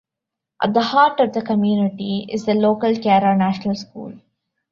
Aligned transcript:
At 0.63 0.73
the 0.73 0.81
heart 0.81 1.19
of 1.19 1.31
the 1.31 1.43
community 1.43 2.25
is 2.31 2.45
the 2.47 2.55
local 2.55 2.95
Carra 2.99 3.37
National 3.37 3.75
School. 3.75 4.17